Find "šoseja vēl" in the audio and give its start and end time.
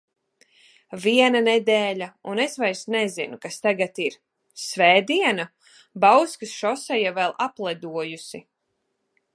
6.63-7.39